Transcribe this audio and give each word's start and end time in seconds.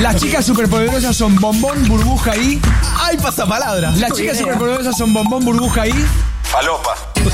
Las 0.00 0.16
chicas 0.16 0.44
superpoderosas 0.44 1.16
son 1.16 1.36
bombón, 1.36 1.88
burbuja 1.88 2.36
y. 2.36 2.60
¡Ay, 3.00 3.16
pasapalabra! 3.16 3.90
Las 3.92 4.12
chicas 4.12 4.38
superpoderosas 4.38 4.96
son 4.96 5.12
bombón, 5.12 5.44
burbuja 5.44 5.86
y. 5.86 6.06
Falopa. 6.42 6.94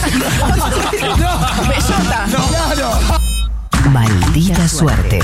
Bellota. 1.68 2.26
¡Claro! 2.26 2.92
Maldita 3.90 4.68
suerte. 4.68 5.20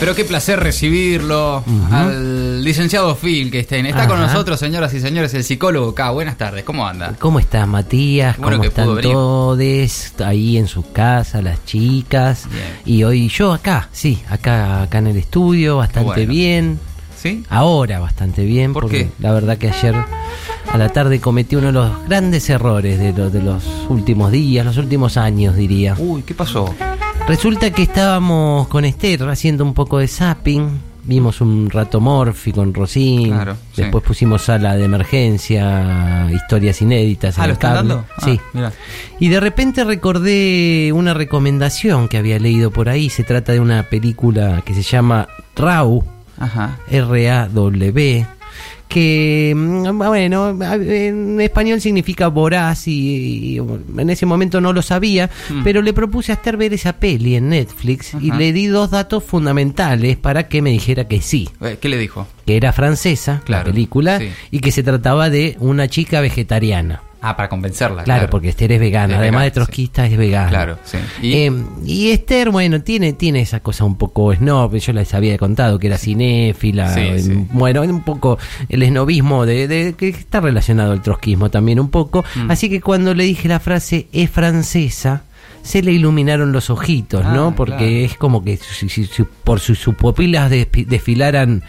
Pero 0.00 0.14
qué 0.14 0.24
placer 0.24 0.58
recibirlo 0.60 1.62
al 1.92 2.64
licenciado 2.64 3.14
Phil 3.16 3.50
que 3.50 3.60
está, 3.60 3.76
está 3.76 4.06
con 4.08 4.18
nosotros, 4.18 4.58
señoras 4.58 4.94
y 4.94 5.00
señores, 5.00 5.34
el 5.34 5.44
psicólogo 5.44 5.94
K. 5.94 6.10
Buenas 6.10 6.38
tardes, 6.38 6.64
¿cómo 6.64 6.86
anda? 6.86 7.14
¿Cómo 7.18 7.38
estás, 7.38 7.68
Matías? 7.68 8.38
Bueno 8.38 8.56
¿Cómo 8.56 8.68
están 8.68 9.00
todos? 9.02 10.12
Ahí 10.24 10.56
en 10.56 10.68
su 10.68 10.90
casa, 10.90 11.42
las 11.42 11.62
chicas. 11.66 12.48
Bien. 12.50 12.64
Y 12.86 13.04
hoy 13.04 13.28
yo 13.28 13.52
acá, 13.52 13.90
sí, 13.92 14.22
acá, 14.30 14.82
acá 14.82 14.98
en 14.98 15.08
el 15.08 15.16
estudio, 15.18 15.76
bastante 15.76 16.06
Bueno. 16.08 16.32
bien. 16.32 16.80
¿Sí? 17.20 17.44
Ahora 17.50 18.00
bastante 18.00 18.44
bien, 18.44 18.72
¿Por 18.72 18.84
porque 18.84 19.04
qué? 19.08 19.10
la 19.18 19.32
verdad 19.32 19.58
que 19.58 19.68
ayer 19.68 19.94
a 20.72 20.78
la 20.78 20.88
tarde 20.88 21.20
cometí 21.20 21.56
uno 21.56 21.66
de 21.66 21.72
los 21.74 22.08
grandes 22.08 22.48
errores 22.48 22.98
de, 22.98 23.12
lo- 23.12 23.28
de 23.28 23.42
los 23.42 23.62
últimos 23.90 24.32
días, 24.32 24.64
los 24.64 24.78
últimos 24.78 25.18
años, 25.18 25.54
diría. 25.56 25.94
Uy, 25.98 26.22
¿qué 26.22 26.34
pasó? 26.34 26.74
Resulta 27.30 27.70
que 27.70 27.84
estábamos 27.84 28.66
con 28.66 28.84
Esther 28.84 29.22
haciendo 29.28 29.62
un 29.64 29.72
poco 29.72 29.98
de 29.98 30.08
zapping. 30.08 30.80
Vimos 31.04 31.40
un 31.40 31.70
rato 31.70 32.00
Morphy 32.00 32.50
con 32.50 32.74
Rosín. 32.74 33.28
Claro, 33.28 33.54
sí. 33.72 33.82
Después 33.82 34.02
pusimos 34.02 34.42
sala 34.42 34.74
de 34.74 34.84
emergencia, 34.86 36.28
historias 36.32 36.82
inéditas. 36.82 37.36
en 37.38 37.44
Ah, 37.44 37.46
¿lo 37.46 37.52
están 37.52 37.74
dando? 37.74 38.04
Ah, 38.16 38.24
Sí. 38.24 38.40
Y 39.20 39.28
de 39.28 39.38
repente 39.38 39.84
recordé 39.84 40.90
una 40.92 41.14
recomendación 41.14 42.08
que 42.08 42.18
había 42.18 42.40
leído 42.40 42.72
por 42.72 42.88
ahí. 42.88 43.08
Se 43.10 43.22
trata 43.22 43.52
de 43.52 43.60
una 43.60 43.84
película 43.84 44.62
que 44.64 44.74
se 44.74 44.82
llama 44.82 45.28
Raw. 45.54 46.02
R-A-W, 46.90 48.26
que, 48.88 49.52
mm, 49.56 49.96
bueno, 49.98 50.50
en 50.62 51.40
español 51.40 51.80
significa 51.80 52.28
voraz 52.28 52.88
y, 52.88 53.54
y 53.54 53.58
en 53.58 54.10
ese 54.10 54.26
momento 54.26 54.60
no 54.60 54.72
lo 54.72 54.82
sabía, 54.82 55.30
Mm. 55.50 55.62
pero 55.62 55.80
le 55.82 55.92
propuse 55.92 56.32
a 56.32 56.34
Esther 56.34 56.56
ver 56.56 56.72
esa 56.74 56.94
peli 56.94 57.36
en 57.36 57.48
Netflix 57.50 58.14
y 58.20 58.32
le 58.32 58.52
di 58.52 58.66
dos 58.66 58.90
datos 58.90 59.22
fundamentales 59.24 60.16
para 60.16 60.48
que 60.48 60.60
me 60.62 60.70
dijera 60.70 61.06
que 61.06 61.20
sí, 61.22 61.48
Eh, 61.60 61.78
¿Qué 61.80 61.88
le 61.88 61.98
dijo? 61.98 62.26
que 62.46 62.56
era 62.56 62.72
francesa 62.72 63.42
Claro, 63.44 63.68
la 63.68 63.72
película 63.72 64.18
sí. 64.18 64.28
y 64.50 64.60
que 64.60 64.72
se 64.72 64.82
trataba 64.82 65.30
de 65.30 65.56
una 65.60 65.88
chica 65.88 66.20
vegetariana. 66.20 67.02
Ah, 67.22 67.36
para 67.36 67.48
convencerla. 67.50 68.02
Claro, 68.04 68.30
porque 68.30 68.48
Esther 68.48 68.72
es 68.72 68.80
vegana, 68.80 69.14
Es 69.14 69.18
además 69.20 69.40
vegana, 69.40 69.44
de 69.44 69.50
trotskista 69.50 70.06
es 70.06 70.16
vegana. 70.16 70.48
Claro, 70.48 70.78
sí. 70.84 70.98
Y, 71.20 71.34
Y, 71.36 71.50
y 71.84 72.10
Esther, 72.12 72.50
bueno, 72.50 72.80
tiene, 72.82 73.12
tiene 73.12 73.40
esa 73.42 73.60
cosa 73.60 73.84
un 73.84 73.96
poco 73.96 74.34
snob, 74.34 74.74
yo 74.76 74.92
les 74.94 75.12
había 75.12 75.36
contado 75.36 75.78
que 75.78 75.88
era 75.88 75.98
cinéfila, 75.98 76.94
Sí, 76.94 77.46
bueno, 77.52 77.82
un 77.82 78.02
poco 78.02 78.38
el 78.68 78.82
esnobismo 78.82 79.44
de, 79.46 79.68
de- 79.68 79.92
que 79.94 80.08
está 80.08 80.40
relacionado 80.40 80.92
al 80.92 81.02
trotskismo 81.02 81.50
también 81.50 81.78
un 81.80 81.90
poco, 81.90 82.24
Mm. 82.36 82.50
así 82.50 82.68
que 82.70 82.80
cuando 82.80 83.14
le 83.14 83.24
dije 83.24 83.48
la 83.48 83.60
frase 83.60 84.06
es 84.12 84.30
francesa, 84.30 85.24
se 85.62 85.82
le 85.82 85.92
iluminaron 85.92 86.52
los 86.52 86.70
ojitos, 86.70 87.22
Ah, 87.24 87.32
¿no? 87.34 87.54
Porque 87.54 87.76
claro. 87.76 87.92
es 87.92 88.16
como 88.16 88.42
que 88.44 88.56
si- 88.56 88.88
si- 88.88 89.06
si 89.06 89.22
por 89.44 89.60
sus, 89.60 89.78
sus 89.78 89.94
pupilas 89.94 90.50
desfilaran 90.50 91.62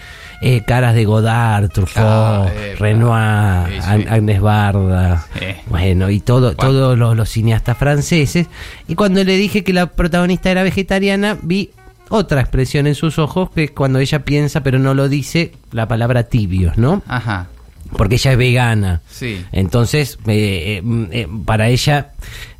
eh, 0.44 0.64
caras 0.66 0.96
de 0.96 1.06
Godard, 1.06 1.70
Truffaut, 1.70 2.48
Ah, 2.48 2.52
eh, 2.52 2.76
Renoir, 2.80 3.68
sí, 3.76 3.82
sí. 3.82 3.88
An- 3.88 4.08
Agnes 4.10 4.42
Barda, 4.42 5.28
Eh. 5.40 5.62
bueno, 5.68 6.10
y 6.10 6.20
todo, 6.20 6.56
Bueno. 6.56 6.72
todos 6.72 6.98
los, 6.98 7.16
los 7.16 7.30
cineastas 7.30 7.78
franceses. 7.78 8.48
Y 8.88 8.96
cuando 8.96 9.24
le 9.24 9.36
dije 9.38 9.64
que 9.64 9.72
la 9.72 9.86
protagonista 9.88 10.50
era 10.50 10.64
vegetariana, 10.64 11.38
vi 11.44 11.70
otra 12.10 12.42
expresión 12.42 12.88
en 12.88 12.96
sus 12.96 13.20
ojos, 13.20 13.52
que 13.52 13.66
es 13.66 13.72
cuando 13.72 14.00
ella 14.00 14.26
piensa, 14.26 14.64
pero 14.64 14.80
no 14.80 14.94
lo 14.96 15.10
dice, 15.10 15.52
la 15.72 15.88
palabra 15.88 16.24
tibios, 16.24 16.76
¿no? 16.78 17.04
Ajá. 17.08 17.48
Porque 17.98 18.16
ella 18.16 18.32
es 18.32 18.38
vegana. 18.38 19.02
Sí. 19.10 19.44
Entonces, 19.52 20.18
eh, 20.28 20.82
eh, 20.86 21.08
eh, 21.12 21.28
para 21.46 21.68
ella, 21.70 22.12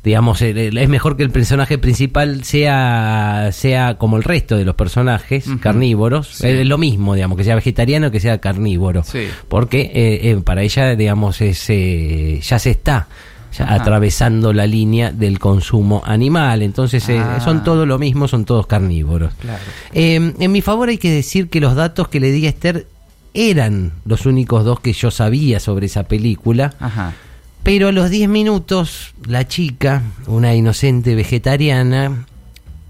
digamos, 0.04 0.42
eh, 0.42 0.70
es 0.74 0.88
mejor 0.88 1.16
que 1.16 1.22
el 1.22 1.30
personaje 1.30 1.78
principal 1.78 2.44
sea, 2.44 3.50
sea 3.52 3.94
como 3.98 4.16
el 4.16 4.22
resto 4.24 4.56
de 4.56 4.64
los 4.64 4.74
personajes 4.74 5.46
carnívoros. 5.60 6.28
Sí. 6.28 6.46
Es 6.48 6.66
lo 6.66 6.78
mismo, 6.78 7.14
digamos, 7.14 7.38
que 7.38 7.44
sea 7.44 7.54
vegetariano 7.54 8.10
que 8.10 8.20
sea 8.20 8.38
carnívoro. 8.38 9.02
Sí. 9.04 9.26
Porque 9.48 9.80
eh, 9.94 10.30
eh, 10.30 10.40
para 10.44 10.62
ella, 10.62 10.94
digamos, 10.96 11.40
es, 11.40 11.64
eh, 11.70 12.40
ya 12.42 12.58
se 12.58 12.70
está 12.70 13.08
ya 13.56 13.72
atravesando 13.74 14.52
la 14.54 14.66
línea 14.66 15.12
del 15.12 15.38
consumo 15.38 16.02
animal. 16.06 16.62
Entonces, 16.62 17.06
eh, 17.10 17.18
Ah. 17.18 17.38
son 17.44 17.64
todo 17.64 17.84
lo 17.84 17.98
mismo, 17.98 18.26
son 18.28 18.44
todos 18.46 18.66
carnívoros. 18.66 19.32
Claro. 19.40 19.62
Eh, 19.92 20.32
en 20.38 20.52
mi 20.52 20.62
favor 20.62 20.88
hay 20.88 20.96
que 20.98 21.10
decir 21.10 21.48
que 21.50 21.60
los 21.60 21.74
datos 21.74 22.08
que 22.08 22.18
le 22.20 22.30
di 22.32 22.46
a 22.46 22.48
Esther 22.50 22.86
eran 23.34 23.92
los 24.04 24.26
únicos 24.26 24.64
dos 24.64 24.80
que 24.80 24.92
yo 24.92 25.10
sabía 25.10 25.60
sobre 25.60 25.86
esa 25.86 26.04
película, 26.04 26.74
Ajá. 26.78 27.14
pero 27.62 27.88
a 27.88 27.92
los 27.92 28.10
10 28.10 28.28
minutos 28.28 29.14
la 29.26 29.46
chica, 29.46 30.02
una 30.26 30.54
inocente 30.54 31.14
vegetariana, 31.14 32.26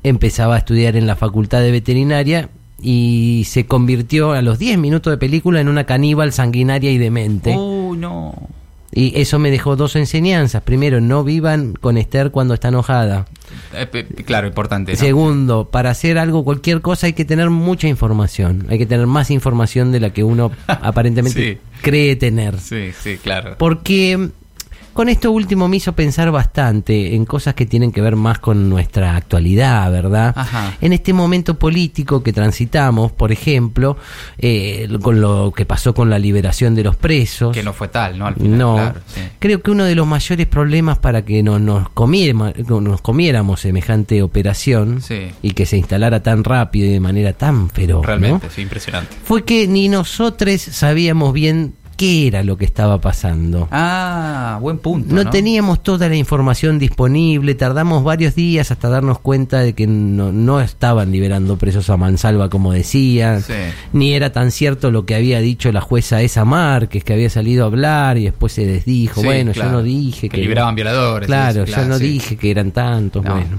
empezaba 0.03 0.57
a 0.57 0.59
estudiar 0.59 0.97
en 0.97 1.07
la 1.07 1.17
facultad 1.17 1.61
de 1.61 1.71
veterinaria 1.71 2.49
y 2.81 3.45
se 3.47 3.67
convirtió 3.67 4.33
a 4.33 4.43
los 4.43 4.59
10 4.59 4.79
minutos 4.79 5.13
de 5.13 5.17
película 5.17 5.61
en 5.61 5.69
una 5.69 5.85
caníbal 5.85 6.33
sanguinaria 6.33 6.91
y 6.91 6.99
demente. 6.99 7.57
Uy, 7.57 7.97
no. 7.97 8.35
Y 8.95 9.19
eso 9.19 9.39
me 9.39 9.51
dejó 9.51 9.75
dos 9.75 9.97
enseñanzas. 9.97 10.63
Primero, 10.63 11.01
no 11.01 11.25
vivan 11.25 11.73
con 11.73 11.97
Esther 11.97 12.31
cuando 12.31 12.53
está 12.53 12.69
enojada. 12.69 13.25
Eh, 13.75 14.07
claro, 14.27 14.47
importante. 14.47 14.93
¿no? 14.93 14.99
Segundo, 14.99 15.71
para 15.71 15.91
hacer 15.91 16.19
algo, 16.19 16.45
cualquier 16.45 16.83
cosa, 16.83 17.07
hay 17.07 17.15
que 17.15 17.25
tener 17.25 17.49
mucha 17.49 17.89
información. 17.89 18.67
Hay 18.69 18.77
que 18.79 18.85
tener 18.87 19.07
más 19.07 19.31
información 19.31 19.93
de 19.93 20.01
la 20.01 20.11
que 20.11 20.25
uno 20.25 20.53
aparentemente 20.67 21.55
Sí. 21.55 21.59
cree 21.81 22.17
tener. 22.17 22.61
Sí, 22.61 22.91
sí, 23.03 23.17
claro. 23.17 23.57
Porque 23.59 24.29
con 24.93 25.09
esto 25.09 25.31
último 25.33 25.69
me 25.69 25.77
hizo 25.79 25.93
pensar 25.95 26.31
bastante 26.31 27.15
en 27.15 27.25
cosas 27.25 27.55
que 27.55 27.67
tienen 27.67 27.93
que 27.93 28.01
ver 28.01 28.17
más 28.17 28.39
con 28.39 28.69
nuestra 28.69 29.17
actualidad, 29.17 29.91
¿verdad? 29.91 30.33
Ajá. 30.37 30.75
En 30.81 30.93
este 30.93 31.13
momento 31.13 31.59
político 31.59 32.23
que 32.23 32.33
transitamos, 32.33 33.13
por 33.13 33.33
ejemplo, 33.33 33.97
eh, 34.39 34.89
con 35.03 35.21
lo 35.21 35.53
que 35.57 35.65
pasó 35.65 35.95
con 35.95 36.11
la 36.11 36.19
liberación 36.19 36.75
de 36.75 36.85
los 36.85 36.97
presos. 36.97 37.55
Que 37.55 37.63
no 37.63 37.73
fue 37.73 37.89
tal, 37.89 38.19
¿no? 38.19 38.27
Al 38.27 38.35
final, 38.35 38.59
No, 38.59 38.75
claro, 38.75 39.01
sí. 39.07 39.21
creo 39.39 39.63
que 39.63 39.71
uno 39.71 39.85
de 39.85 39.95
los 39.95 40.07
mayores 40.07 40.47
problemas 40.47 40.99
para 40.99 41.25
que 41.25 41.43
no, 41.43 41.59
nos, 41.59 41.89
comiéramos, 41.91 42.53
nos 42.69 43.01
comiéramos 43.01 43.61
semejante 43.61 44.23
operación 44.23 45.01
Sí. 45.03 45.31
y 45.43 45.53
que 45.53 45.67
se 45.67 45.77
instalara 45.77 46.23
tan 46.23 46.45
rápido 46.45 46.87
y 46.87 46.91
de 46.93 47.01
manera 47.01 47.33
tan 47.33 47.71
feroz, 47.71 48.03
¿no? 48.03 48.07
Realmente, 48.07 48.49
sí, 48.55 48.63
impresionante. 48.63 49.15
fue 49.25 49.45
que 49.45 49.67
ni 49.67 49.89
nosotros 49.89 50.61
sabíamos 50.61 51.33
bien 51.33 51.75
qué 51.97 52.27
era 52.27 52.43
lo 52.43 52.57
que 52.57 52.65
estaba 52.65 53.01
pasando. 53.01 53.69
Ah, 53.71 54.59
buen 54.61 54.79
punto. 54.79 55.15
No, 55.15 55.25
No, 55.25 55.31
teníamos 55.31 55.83
toda 55.83 56.09
la 56.09 56.17
información 56.17 56.79
disponible, 56.79 57.55
tardamos 57.55 58.03
varios 58.05 58.35
días 58.35 58.71
hasta 58.71 58.89
darnos 58.89 59.19
cuenta 59.21 59.61
de 59.61 59.75
que 59.75 59.87
no, 59.87 60.33
no 60.33 60.61
estaban 60.61 61.13
liberando 61.13 61.57
presos 61.59 61.89
a 61.91 61.97
mansalva 61.97 62.49
como 62.49 62.73
decían, 62.73 63.43
Sí. 63.43 63.53
ni 63.93 64.15
era 64.15 64.33
tan 64.33 64.51
cierto 64.51 64.91
lo 64.91 65.07
que 65.07 65.15
había 65.15 65.41
dicho 65.41 65.71
la 65.73 65.81
jueza 65.81 66.21
esa 66.23 66.45
Márquez, 66.45 67.05
que 67.05 67.13
había 67.13 67.31
salido 67.31 67.65
a 67.65 67.67
hablar 67.69 68.19
y 68.19 68.25
después 68.25 68.53
se 68.53 68.67
desdijo, 68.67 69.21
Sí, 69.21 69.27
bueno, 69.27 69.53
claro. 69.53 69.71
yo 69.71 69.77
no 69.77 69.83
dije 69.83 70.29
Que 70.29 70.39
liberaban 70.39 70.75
violadores, 70.75 71.27
Claro, 71.27 71.65
yo 71.65 71.85
no 71.87 71.99
sí. 71.99 72.05
dije 72.05 72.37
que 72.37 72.51
eran 72.51 72.73
tantos, 72.73 73.25
No, 73.25 73.33
bueno. 73.35 73.59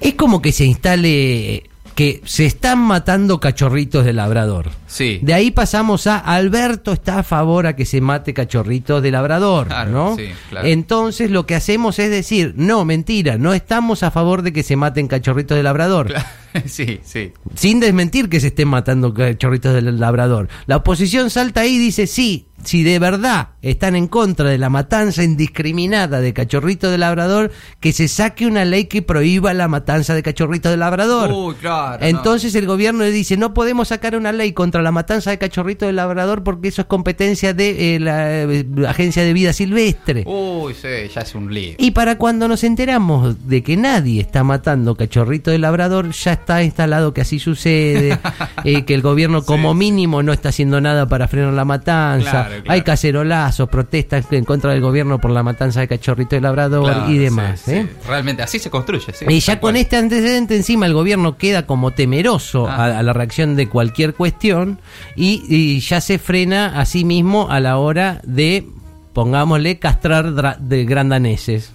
Es 0.00 0.14
como 0.14 0.40
que 0.42 0.50
se 0.52 0.64
instale 0.64 1.64
que 1.94 2.22
se 2.24 2.46
están 2.46 2.78
matando 2.78 3.38
cachorritos 3.40 4.04
de 4.04 4.12
labrador. 4.12 4.70
Sí. 4.86 5.20
De 5.22 5.34
ahí 5.34 5.50
pasamos 5.50 6.06
a 6.06 6.18
Alberto 6.18 6.92
está 6.92 7.18
a 7.20 7.22
favor 7.22 7.66
a 7.66 7.76
que 7.76 7.84
se 7.84 8.00
mate 8.00 8.32
cachorritos 8.34 9.02
de 9.02 9.10
labrador, 9.10 9.68
Claro, 9.68 9.90
¿no? 9.90 10.16
sí, 10.16 10.26
claro. 10.50 10.66
Entonces 10.68 11.30
lo 11.30 11.46
que 11.46 11.54
hacemos 11.54 11.98
es 11.98 12.10
decir, 12.10 12.54
no, 12.56 12.84
mentira, 12.84 13.38
no 13.38 13.52
estamos 13.54 14.02
a 14.02 14.10
favor 14.10 14.42
de 14.42 14.52
que 14.52 14.62
se 14.62 14.76
maten 14.76 15.08
cachorritos 15.08 15.56
de 15.56 15.62
labrador. 15.62 16.12
sí, 16.66 17.00
sí. 17.04 17.32
Sin 17.54 17.80
desmentir 17.80 18.28
que 18.28 18.40
se 18.40 18.48
estén 18.48 18.68
matando 18.68 19.12
cachorritos 19.14 19.74
del 19.74 19.98
labrador. 20.00 20.48
La 20.66 20.76
oposición 20.76 21.30
salta 21.30 21.62
ahí 21.62 21.76
y 21.76 21.78
dice, 21.78 22.06
sí, 22.06 22.46
si 22.64 22.82
de 22.82 22.98
verdad 22.98 23.50
están 23.62 23.96
en 23.96 24.08
contra 24.08 24.48
de 24.48 24.58
la 24.58 24.70
matanza 24.70 25.22
indiscriminada 25.22 26.20
de 26.20 26.32
cachorritos 26.32 26.90
de 26.90 26.98
labrador, 26.98 27.50
que 27.80 27.92
se 27.92 28.08
saque 28.08 28.46
una 28.46 28.64
ley 28.64 28.86
que 28.86 29.02
prohíba 29.02 29.54
la 29.54 29.68
matanza 29.68 30.14
de 30.14 30.22
cachorritos 30.22 30.70
de 30.70 30.76
labrador. 30.76 31.30
Uy, 31.32 31.54
claro. 31.54 31.98
no. 32.00 32.06
Entonces 32.06 32.54
el 32.54 32.66
gobierno 32.66 33.04
le 33.04 33.12
dice, 33.12 33.36
no 33.36 33.54
podemos 33.54 33.88
sacar 33.88 34.16
una 34.16 34.32
ley 34.32 34.52
contra 34.52 34.82
la 34.82 34.92
matanza 34.92 35.30
de 35.30 35.38
cachorrito 35.38 35.86
de 35.86 35.92
labrador 35.92 36.42
porque 36.42 36.68
eso 36.68 36.82
es 36.82 36.86
competencia 36.86 37.54
de 37.54 37.96
eh, 37.96 38.00
la 38.00 38.42
eh, 38.42 38.66
Agencia 38.88 39.22
de 39.22 39.32
Vida 39.32 39.52
Silvestre. 39.52 40.24
Uy, 40.26 40.74
sí, 40.74 40.88
ya 41.14 41.20
es 41.20 41.34
un 41.34 41.52
lío. 41.52 41.74
Y 41.78 41.92
para 41.92 42.18
cuando 42.18 42.48
nos 42.48 42.64
enteramos 42.64 43.48
de 43.48 43.62
que 43.62 43.76
nadie 43.76 44.20
está 44.20 44.44
matando 44.44 44.94
cachorrito 44.94 45.50
de 45.50 45.58
labrador, 45.58 46.10
ya 46.10 46.32
está 46.32 46.62
instalado 46.62 47.14
que 47.14 47.20
así 47.20 47.38
sucede, 47.38 48.18
eh, 48.64 48.84
que 48.84 48.94
el 48.94 49.02
gobierno 49.02 49.44
como 49.44 49.74
mínimo 49.74 50.22
no 50.22 50.32
está 50.32 50.50
haciendo 50.50 50.80
nada 50.80 51.06
para 51.06 51.28
frenar 51.28 51.54
la 51.54 51.64
matanza, 51.64 52.30
Claro, 52.30 52.51
Claro. 52.56 52.72
Hay 52.72 52.82
cacerolazos, 52.82 53.68
protestas 53.68 54.26
en 54.30 54.44
contra 54.44 54.72
del 54.72 54.80
gobierno 54.80 55.20
por 55.20 55.30
la 55.30 55.42
matanza 55.42 55.80
de 55.80 55.88
Cachorrito 55.88 56.36
del 56.36 56.42
Labrador 56.44 56.84
Claro, 56.92 57.10
y 57.10 57.18
demás. 57.18 57.60
sí, 57.64 57.72
¿eh? 57.72 57.86
sí. 57.88 58.08
Realmente, 58.08 58.42
así 58.42 58.58
se 58.58 58.70
construye. 58.70 59.12
sí, 59.12 59.24
Y 59.28 59.40
ya 59.40 59.54
con 59.54 59.72
cual. 59.72 59.76
este 59.76 59.96
antecedente 59.96 60.56
encima 60.56 60.86
el 60.86 60.94
gobierno 60.94 61.36
queda 61.36 61.66
como 61.66 61.90
temeroso 61.92 62.66
Ah. 62.68 62.84
a, 62.86 62.98
a 62.98 63.02
la 63.02 63.12
reacción 63.12 63.56
de 63.56 63.68
cualquier 63.68 64.14
cuestión 64.14 64.78
y, 65.16 65.42
y 65.48 65.80
ya 65.80 66.00
se 66.00 66.18
frena 66.18 66.78
a 66.80 66.84
sí 66.86 67.04
mismo 67.04 67.48
a 67.50 67.60
la 67.60 67.78
hora 67.78 68.20
de, 68.24 68.66
pongámosle, 69.12 69.78
castrar 69.78 70.58
de 70.58 70.84
grandaneses. 70.84 71.72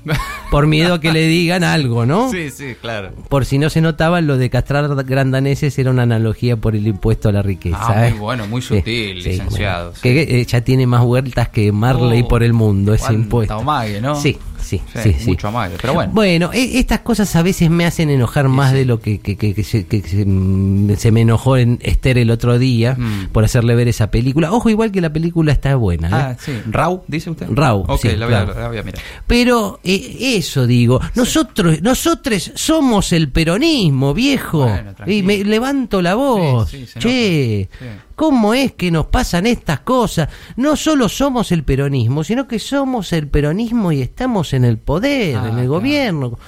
por 0.52 0.68
miedo 0.68 0.96
a 0.96 1.00
que 1.02 1.12
le 1.12 1.28
digan 1.28 1.64
algo, 1.64 2.06
¿no? 2.06 2.32
Sí, 2.32 2.50
sí, 2.50 2.76
claro. 2.80 3.12
Por 3.30 3.46
si 3.46 3.58
no 3.58 3.70
se 3.70 3.82
notaba, 3.82 4.22
lo 4.22 4.38
de 4.38 4.50
castrar 4.50 4.88
grandaneses 5.06 5.78
era 5.78 5.92
una 5.92 6.04
analogía 6.04 6.58
por 6.58 6.76
el 6.76 6.88
impuesto 6.88 7.30
a 7.30 7.32
la 7.32 7.42
riqueza. 7.42 7.78
Ah, 7.82 8.08
¿eh? 8.08 8.12
muy 8.12 8.20
bueno, 8.20 8.48
muy 8.48 8.62
sutil, 8.62 9.22
sí, 9.22 9.30
licenciado. 9.30 9.92
bueno. 9.92 10.02
que 10.02 10.42
eh, 10.42 10.46
ya 10.46 10.62
tiene 10.62 10.88
más 10.88 11.04
vueltas 11.04 11.50
que 11.50 11.72
Marley 11.72 12.24
Oh, 12.24 12.28
por 12.28 12.44
el 12.44 12.54
mundo, 12.54 12.94
ese 12.94 13.14
impuesto. 13.14 13.64
¿no? 14.02 14.16
Sí, 14.16 14.38
sí, 14.68 14.82
Sí, 14.94 15.00
sí, 15.14 15.16
sí. 15.20 15.30
mucho 15.30 15.48
amague, 15.48 15.76
pero 15.82 15.94
bueno. 15.94 16.12
Bueno, 16.14 16.50
e- 16.54 16.78
estas 16.80 17.00
cosas 17.00 17.36
a 17.36 17.42
veces 17.42 17.70
me 17.70 17.86
hacen 17.86 18.10
enojar 18.10 18.48
más 18.50 18.74
de 18.74 18.86
lo 18.86 19.00
que, 19.00 19.20
que, 19.20 19.36
que- 19.36 19.54
que 19.54 19.64
se, 19.64 19.86
que 19.88 20.02
se, 20.02 20.26
mm, 20.26 20.96
se 20.98 21.12
me 21.12 21.22
enojó 21.22 21.58
en 21.58 21.80
Esther 21.82 22.18
el 22.18 22.30
otro 22.32 22.60
día 22.60 22.96
Mm. 22.98 23.28
por 23.32 23.44
hacerle 23.44 23.76
ver 23.76 23.88
esa 23.88 24.12
película. 24.12 24.52
Ojo, 24.52 24.70
igual 24.70 24.92
que 24.92 25.02
la 25.02 25.12
película 25.12 25.52
está 25.52 25.76
buena. 25.76 26.08
¿eh? 26.08 26.12
Ah, 26.14 26.36
sí. 26.40 26.52
¿Rau, 26.70 27.04
dice 27.08 27.30
usted? 27.30 27.48
Rau, 27.50 27.84
Ok, 27.88 28.02
sí, 28.02 28.16
la, 28.16 28.26
voy 28.26 28.36
a, 28.36 28.46
Rau. 28.46 28.60
la 28.60 28.68
voy 28.68 28.78
a 28.78 28.84
mirar. 28.84 29.02
Pero 29.26 29.80
eh, 29.84 30.36
eso 30.38 30.68
digo, 30.68 31.00
nosotros, 31.16 31.82
nosotros 31.82 32.52
somos 32.56 33.12
el 33.14 33.30
peronismo, 33.30 34.14
viejo. 34.14 34.66
Bueno, 34.68 34.94
y 35.06 35.24
me 35.24 35.44
levanto 35.44 36.02
la 36.02 36.16
voz. 36.16 36.70
Sí, 36.70 36.86
sí, 36.86 37.00
che. 37.00 37.70
Sí. 37.80 37.86
¿Cómo 38.18 38.54
es 38.54 38.74
que 38.74 38.92
nos 38.92 39.06
pasan 39.06 39.46
estas 39.48 39.80
cosas? 39.82 40.28
No 40.58 40.76
solo 40.76 41.08
somos 41.08 41.54
el 41.54 41.64
peronismo, 41.64 42.26
sino 42.26 42.46
que 42.50 42.60
somos 42.60 43.14
el 43.14 43.28
peronismo 43.30 43.94
y 43.94 44.02
estamos 44.02 44.52
en 44.52 44.66
el 44.66 44.78
poder, 44.78 45.38
Ah, 45.38 45.42
en 45.44 45.46
el 45.46 45.54
claro. 45.54 45.70
gobierno. 45.70 46.40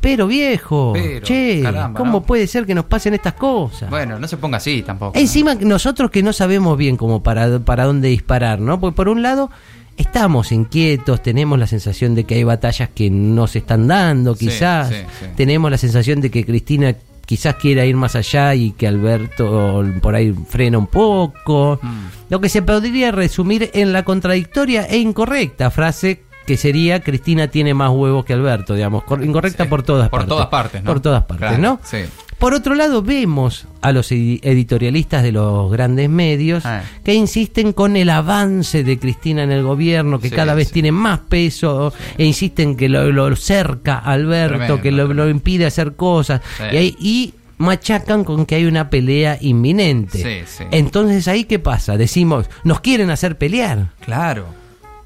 Pero 0.00 0.26
viejo, 0.28 0.92
Pero, 0.94 1.26
che, 1.26 1.60
caramba, 1.62 1.98
¿cómo 1.98 2.12
¿no? 2.12 2.22
puede 2.22 2.46
ser 2.46 2.64
que 2.64 2.74
nos 2.74 2.84
pasen 2.84 3.14
estas 3.14 3.32
cosas? 3.34 3.90
Bueno, 3.90 4.18
no 4.20 4.28
se 4.28 4.36
ponga 4.36 4.58
así 4.58 4.82
tampoco. 4.82 5.12
¿no? 5.14 5.20
Encima 5.20 5.54
nosotros 5.56 6.10
que 6.10 6.22
no 6.22 6.32
sabemos 6.32 6.78
bien 6.78 6.96
cómo 6.96 7.22
para, 7.22 7.58
para 7.58 7.84
dónde 7.84 8.08
disparar, 8.08 8.60
¿no? 8.60 8.78
Porque 8.78 8.94
por 8.94 9.08
un 9.08 9.22
lado 9.22 9.50
estamos 9.96 10.52
inquietos, 10.52 11.22
tenemos 11.22 11.58
la 11.58 11.66
sensación 11.66 12.14
de 12.14 12.22
que 12.24 12.36
hay 12.36 12.44
batallas 12.44 12.90
que 12.94 13.10
no 13.10 13.46
se 13.48 13.58
están 13.58 13.88
dando, 13.88 14.36
Sí, 14.36 14.46
quizás. 14.46 14.90
sí, 14.90 14.94
sí. 15.18 15.26
Tenemos 15.34 15.70
la 15.72 15.78
sensación 15.78 16.20
de 16.20 16.30
que 16.30 16.44
Cristina 16.44 16.94
quizás 17.26 17.56
quiera 17.56 17.84
ir 17.84 17.96
más 17.96 18.16
allá 18.16 18.54
y 18.54 18.70
que 18.72 18.86
Alberto 18.88 19.84
por 20.00 20.14
ahí 20.14 20.32
frena 20.48 20.78
un 20.78 20.86
poco. 20.86 21.78
Mm. 21.82 22.06
Lo 22.30 22.40
que 22.40 22.48
se 22.48 22.62
podría 22.62 23.12
resumir 23.12 23.70
en 23.74 23.92
la 23.92 24.04
contradictoria 24.04 24.86
e 24.86 24.98
incorrecta 24.98 25.70
frase 25.70 26.22
que 26.46 26.56
sería 26.56 27.00
Cristina 27.00 27.48
tiene 27.48 27.74
más 27.74 27.90
huevos 27.90 28.24
que 28.24 28.32
Alberto, 28.32 28.74
digamos, 28.74 29.02
cor- 29.02 29.24
incorrecta 29.24 29.64
Sí, 29.64 29.68
por 29.70 29.82
todas 29.82 30.08
por 30.08 30.20
partes. 30.20 30.28
todas 30.28 30.46
partes, 30.46 30.82
¿no? 30.84 30.90
Por 30.92 31.00
todas 31.00 31.24
partes, 31.24 31.48
Claro, 31.48 31.60
¿no? 31.62 31.80
sí. 31.82 31.98
Por 32.38 32.52
otro 32.52 32.74
lado, 32.74 33.02
vemos 33.02 33.66
a 33.80 33.92
los 33.92 34.12
edi- 34.12 34.40
editorialistas 34.42 35.22
de 35.22 35.32
los 35.32 35.70
grandes 35.72 36.10
medios 36.10 36.66
Ah. 36.66 36.82
que 37.02 37.14
insisten 37.14 37.72
con 37.72 37.96
el 37.96 38.10
avance 38.10 38.84
de 38.84 38.98
Cristina 38.98 39.42
en 39.42 39.52
el 39.52 39.62
gobierno, 39.62 40.18
que 40.20 40.28
Sí, 40.28 40.34
cada 40.36 40.54
vez 40.54 40.68
sí. 40.68 40.74
tiene 40.74 40.92
más 40.92 41.20
peso, 41.20 41.94
e 42.18 42.24
insisten 42.26 42.76
que 42.76 42.88
lo, 42.90 43.10
lo 43.10 43.34
cerca 43.36 43.96
Alberto, 43.98 44.56
Tremendo, 44.58 44.82
que 44.82 44.90
lo, 44.92 45.30
impide 45.30 45.64
hacer 45.64 45.94
cosas, 45.96 46.42
y, 46.72 46.76
hay- 46.76 46.96
y 47.00 47.34
machacan 47.58 48.22
con 48.22 48.44
que 48.44 48.56
hay 48.56 48.66
una 48.66 48.90
pelea 48.90 49.38
inminente. 49.40 50.18
Sí, 50.18 50.44
sí. 50.58 50.64
Entonces, 50.72 51.26
¿ahí 51.28 51.44
qué 51.44 51.58
pasa? 51.58 51.96
Decimos, 51.96 52.50
nos 52.64 52.80
quieren 52.80 53.08
hacer 53.08 53.38
pelear. 53.38 53.92
Claro. 54.04 54.44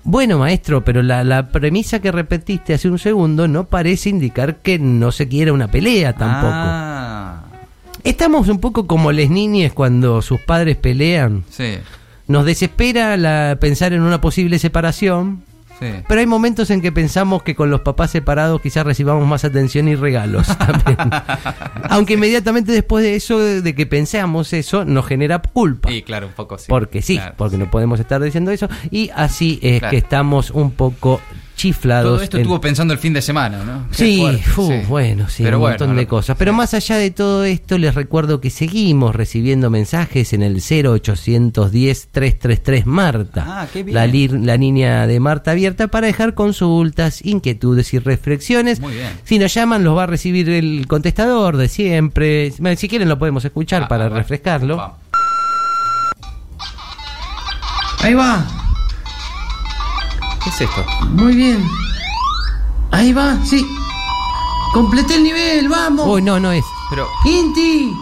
Bueno, 0.02 0.38
maestro, 0.38 0.82
pero 0.82 1.02
la, 1.02 1.22
la 1.24 1.48
premisa 1.50 2.00
que 2.00 2.10
repetiste 2.10 2.72
hace 2.72 2.88
un 2.88 2.98
segundo 2.98 3.46
no 3.46 3.64
parece 3.68 4.08
indicar 4.08 4.56
que 4.56 4.78
no 4.78 5.12
se 5.12 5.28
quiera 5.28 5.52
una 5.52 5.70
pelea 5.70 6.14
tampoco. 6.14 6.52
Ah, 6.54 6.89
Estamos 8.04 8.48
un 8.48 8.58
poco 8.60 8.86
como 8.86 9.12
les 9.12 9.30
niñes 9.30 9.72
cuando 9.72 10.22
sus 10.22 10.40
padres 10.40 10.76
pelean. 10.76 11.44
sí, 11.50 11.78
Nos 12.26 12.44
desespera 12.44 13.16
la, 13.16 13.58
pensar 13.60 13.92
en 13.92 14.02
una 14.02 14.20
posible 14.20 14.58
separación, 14.58 15.42
sí. 15.80 15.86
pero 16.08 16.20
hay 16.20 16.26
momentos 16.26 16.70
en 16.70 16.80
que 16.80 16.92
pensamos 16.92 17.42
que 17.42 17.54
con 17.54 17.70
los 17.70 17.80
papás 17.80 18.10
separados 18.12 18.60
quizás 18.60 18.84
recibamos 18.86 19.26
más 19.26 19.44
atención 19.44 19.88
y 19.88 19.96
regalos 19.96 20.46
también. 20.58 20.96
Aunque 21.88 22.14
inmediatamente 22.14 22.72
después 22.72 23.02
de 23.04 23.16
eso, 23.16 23.38
de 23.38 23.74
que 23.74 23.86
pensamos 23.86 24.52
eso, 24.52 24.84
nos 24.84 25.06
genera 25.06 25.40
culpa. 25.40 25.90
Y 25.90 26.02
claro, 26.02 26.28
un 26.28 26.32
poco 26.34 26.56
sí. 26.58 26.66
Porque 26.68 27.02
sí, 27.02 27.16
Claro, 27.16 27.34
porque 27.36 27.56
sí. 27.56 27.62
no 27.62 27.70
podemos 27.70 27.98
estar 28.00 28.22
diciendo 28.22 28.50
eso. 28.50 28.68
Y 28.90 29.10
así 29.14 29.58
es 29.62 29.80
Claro. 29.80 29.90
que 29.90 29.96
estamos 29.98 30.50
un 30.50 30.70
poco 30.70 31.20
chiflados. 31.60 32.04
Todo 32.14 32.22
esto 32.22 32.36
en- 32.38 32.42
estuvo 32.42 32.60
pensando 32.60 32.94
el 32.94 33.00
fin 33.00 33.12
de 33.12 33.20
semana, 33.22 33.62
¿no? 33.64 33.86
Sí, 33.90 34.22
fu, 34.44 34.68
sí. 34.68 34.82
bueno, 34.88 35.28
sí, 35.28 35.42
Pero 35.42 35.56
un 35.58 35.62
bueno, 35.62 35.76
montón 35.78 35.96
de 35.96 36.06
cosas. 36.06 36.36
Pero 36.38 36.52
sí. 36.52 36.56
más 36.56 36.72
allá 36.74 36.96
de 36.96 37.10
todo 37.10 37.44
esto, 37.44 37.76
les 37.78 37.94
recuerdo 37.94 38.40
que 38.40 38.50
seguimos 38.50 39.14
recibiendo 39.14 39.68
mensajes 39.70 40.32
en 40.32 40.42
el 40.42 40.56
0810-333 40.56 42.84
Marta. 42.86 43.44
Ah, 43.46 43.66
qué 43.72 43.82
bien. 43.82 43.94
La, 44.46 44.56
línea 44.56 45.06
de 45.06 45.20
Marta 45.20 45.50
abierta 45.50 45.88
para 45.88 46.06
dejar 46.06 46.34
consultas, 46.34 47.24
inquietudes 47.24 47.92
y 47.94 47.98
reflexiones. 47.98 48.80
Muy 48.80 48.94
bien. 48.94 49.10
Si 49.24 49.38
nos 49.38 49.52
llaman, 49.52 49.84
los 49.84 49.96
va 49.96 50.04
a 50.04 50.06
recibir 50.06 50.48
el 50.48 50.86
contestador 50.88 51.56
de 51.56 51.68
siempre. 51.68 52.52
Si 52.76 52.88
quieren, 52.88 53.08
lo 53.08 53.18
podemos 53.18 53.44
escuchar 53.44 53.82
Ah, 53.84 53.88
para 53.88 54.08
refrescarlo. 54.08 54.76
Vamos. 54.76 54.96
Ahí 58.02 58.14
va, 58.14 58.46
¿Qué 60.42 60.50
es 60.50 60.60
esto? 60.60 60.84
muy 61.10 61.34
bien. 61.34 61.68
Ahí 62.92 63.12
va, 63.12 63.38
sí. 63.44 63.64
Completé 64.72 65.16
el 65.16 65.24
nivel, 65.24 65.68
vamos. 65.68 66.06
Uy, 66.08 66.22
no, 66.22 66.38
no 66.40 66.52
es. 66.52 66.64
Pero, 66.90 67.06
Inti, 67.24 67.92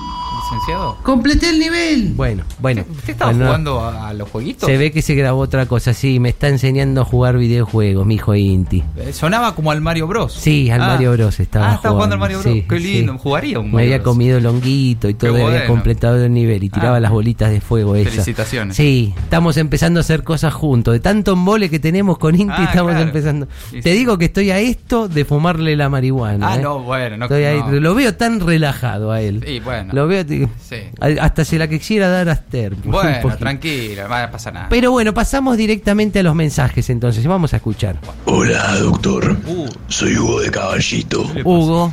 licenciado, 0.51 0.97
completé 1.03 1.51
el 1.51 1.59
nivel. 1.59 2.13
Bueno, 2.15 2.45
bueno. 2.61 2.85
¿usted 2.91 3.11
estaba 3.11 3.31
Bueno, 3.33 3.47
jugando 3.47 3.81
a, 3.81 4.09
a 4.09 4.15
los 4.15 4.29
jueguitos? 4.31 4.69
Se 4.69 4.77
ve 4.77 4.91
que 4.93 5.03
se 5.03 5.15
grabó 5.15 5.41
otra 5.41 5.67
cosa, 5.67 5.93
sí, 5.95 6.19
me 6.21 6.31
está 6.31 6.49
enseñando 6.49 7.03
a 7.03 7.05
jugar 7.05 7.37
videojuegos, 7.39 8.07
mi 8.07 8.15
hijo 8.17 8.35
Inti. 8.35 8.83
Eh, 8.97 9.13
Sonaba 9.13 9.55
como 9.55 9.71
al 9.71 9.81
Mario 9.81 10.07
Bros. 10.07 10.33
Sí, 10.33 10.71
al 10.71 10.83
Ah. 10.83 10.87
Mario 10.89 11.13
Bros 11.13 11.39
estaba 11.41 11.73
Ah, 11.73 11.75
estaba 11.75 11.95
jugando 11.95 12.15
al 12.15 12.21
Mario 12.21 12.41
Bros. 12.41 12.53
sí, 12.55 12.65
Qué 12.69 12.81
lindo, 12.81 13.13
sí. 13.15 13.19
jugaría 13.23 13.59
un 13.59 13.67
Me 13.67 13.73
Mario 13.73 13.87
había 13.89 13.99
Bros. 13.99 14.15
comido 14.15 14.41
longuito 14.41 15.09
y 15.09 15.15
todo, 15.15 15.35
Qué 15.35 15.43
había 15.43 15.51
bueno. 15.59 15.67
completado 15.67 16.25
el 16.25 16.33
nivel 16.33 16.63
y 16.65 16.69
tiraba 16.71 16.97
Ah. 16.97 17.01
las 17.01 17.11
bolitas 17.11 17.51
de 17.51 17.61
fuego 17.61 17.95
esas. 17.97 18.13
Felicitaciones. 18.15 18.77
Sí, 18.77 19.15
estamos 19.23 19.57
empezando 19.57 20.01
a 20.01 20.03
hacer 20.03 20.23
cosas 20.25 20.55
juntos. 20.55 20.93
De 20.95 21.01
tanto 21.01 21.33
embole 21.33 21.69
que 21.71 21.79
tenemos 21.79 22.19
con 22.19 22.35
Inti, 22.35 22.55
Ah, 22.57 22.65
estamos 22.65 22.93
claro. 22.93 23.07
empezando. 23.07 23.49
Sí, 23.71 23.81
Te 23.83 23.93
sí. 23.93 23.99
digo 23.99 24.17
que 24.19 24.27
estoy 24.27 24.51
a 24.51 24.59
esto 24.59 25.09
de 25.09 25.25
fumarle 25.25 25.77
la 25.77 25.89
marihuana. 25.89 26.53
Ah, 26.53 26.57
¿eh? 26.57 26.63
no, 26.63 26.81
bueno, 26.81 27.17
no. 27.17 27.25
Estoy 27.27 27.45
ahí. 27.45 27.61
Lo 27.71 27.95
veo 27.95 28.15
tan 28.15 28.41
relajado 28.41 29.11
a 29.13 29.21
él. 29.21 29.43
Sí, 29.47 29.61
bueno. 29.61 29.93
Lo 29.95 30.07
veo. 30.07 30.25
Sí. 30.69 30.77
Hasta 31.21 31.45
se 31.45 31.59
la 31.59 31.69
quisiera 31.69 32.09
dar 32.09 32.29
a 32.29 32.33
Esther. 32.33 32.75
un 32.75 32.91
Bueno, 32.91 33.19
poquito. 33.23 33.39
tranquila, 33.39 34.03
no 34.05 34.09
va 34.11 34.23
a 34.25 34.31
pasar 34.31 34.53
nada. 34.55 34.69
Pero 34.69 34.91
bueno, 34.93 35.13
pasamos 35.15 35.57
directamente 35.57 36.19
a 36.21 36.23
los 36.23 36.35
mensajes 36.35 36.89
entonces. 36.91 37.27
Vamos 37.27 37.53
a 37.55 37.57
escuchar. 37.57 37.97
Hola, 38.27 38.77
doctor. 38.79 39.37
Uh. 39.47 39.67
Soy 39.89 40.17
Hugo 40.17 40.41
de 40.41 40.51
Caballito. 40.51 41.23
Hugo. 41.45 41.93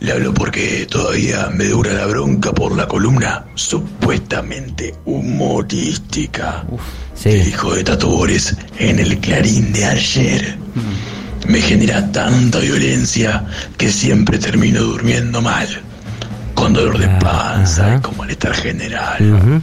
Le 0.00 0.12
hablo 0.12 0.34
porque 0.34 0.86
todavía 0.90 1.48
me 1.54 1.64
dura 1.64 1.94
la 1.94 2.04
bronca 2.06 2.52
por 2.52 2.76
la 2.76 2.86
columna 2.86 3.46
supuestamente 3.54 4.94
humorística 5.06 6.64
Sí. 7.14 7.30
del 7.30 7.48
hijo 7.48 7.74
de 7.74 7.82
Tato 7.82 8.08
Bores 8.08 8.54
en 8.78 8.98
el 8.98 9.18
Clarín 9.18 9.72
de 9.72 9.84
ayer. 9.86 10.58
Me 11.48 11.60
genera 11.62 12.12
tanta 12.12 12.58
violencia 12.58 13.44
que 13.78 13.88
siempre 13.90 14.38
termino 14.38 14.82
durmiendo 14.82 15.40
mal. 15.40 15.66
Con 16.56 16.72
dolor 16.72 16.98
de 16.98 17.06
panza 17.20 17.86
ajá. 17.86 17.96
y 17.98 18.00
con 18.00 18.16
malestar 18.16 18.52
general. 18.54 19.62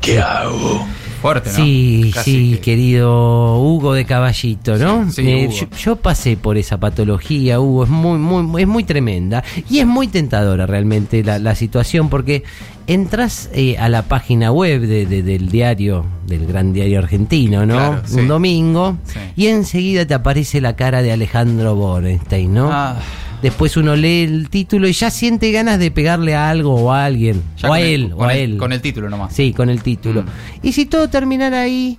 ¿Qué 0.00 0.18
hago? 0.20 0.86
Fuerte, 1.20 1.50
¿no? 1.50 1.56
Sí, 1.56 2.12
Casi 2.14 2.30
sí, 2.30 2.50
que- 2.54 2.60
querido 2.60 3.60
Hugo 3.60 3.92
de 3.92 4.04
Caballito, 4.04 4.78
¿no? 4.78 5.06
Sí, 5.10 5.22
sí, 5.22 5.28
Eh, 5.28 5.46
Hugo. 5.48 5.56
yo, 5.72 5.76
yo 5.76 5.96
pasé 5.96 6.36
por 6.36 6.56
esa 6.56 6.78
patología, 6.78 7.58
Hugo, 7.58 7.82
es 7.84 7.90
muy, 7.90 8.18
muy, 8.18 8.62
es 8.62 8.68
muy 8.68 8.84
tremenda 8.84 9.42
y 9.68 9.80
es 9.80 9.86
muy 9.86 10.06
tentadora 10.06 10.64
realmente 10.66 11.24
la, 11.24 11.40
la 11.40 11.56
situación 11.56 12.08
porque 12.08 12.44
entras 12.86 13.50
eh, 13.52 13.76
a 13.78 13.88
la 13.88 14.02
página 14.02 14.52
web 14.52 14.80
de- 14.82 15.06
de- 15.06 15.24
del 15.24 15.48
diario, 15.48 16.06
del 16.28 16.46
gran 16.46 16.72
diario 16.72 17.00
argentino, 17.00 17.66
¿no? 17.66 17.74
Claro, 17.74 18.02
sí. 18.06 18.20
Un 18.20 18.28
domingo 18.28 18.96
Sí. 19.04 19.18
y 19.34 19.46
enseguida 19.48 20.06
te 20.06 20.14
aparece 20.14 20.60
la 20.60 20.76
cara 20.76 21.02
de 21.02 21.10
Alejandro 21.10 21.74
Borenstein, 21.74 22.54
¿no? 22.54 22.70
Ah. 22.72 22.96
Después 23.42 23.76
uno 23.76 23.94
lee 23.94 24.22
el 24.24 24.48
título 24.50 24.88
y 24.88 24.92
ya 24.92 25.10
siente 25.10 25.52
ganas 25.52 25.78
de 25.78 25.90
pegarle 25.90 26.34
a 26.34 26.50
algo 26.50 26.74
o 26.74 26.92
a 26.92 27.04
alguien, 27.04 27.42
Ya 27.58 27.70
o 27.70 27.72
a 27.74 27.80
el- 27.80 27.86
él, 28.06 28.12
o 28.16 28.24
a 28.24 28.34
el- 28.34 28.52
él. 28.52 28.56
Con 28.58 28.72
el 28.72 28.80
título 28.80 29.08
nomás. 29.08 29.32
Sí, 29.34 29.52
con 29.52 29.70
el 29.70 29.82
título. 29.82 30.22
Mm. 30.22 30.26
Y 30.62 30.72
si 30.72 30.86
todo 30.86 31.08
terminara 31.08 31.60
ahí, 31.62 31.98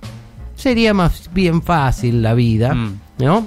sería 0.54 0.92
más 0.92 1.30
bien 1.32 1.62
fácil 1.62 2.22
la 2.22 2.34
vida, 2.34 2.74
Mm. 2.74 3.00
¿no? 3.20 3.46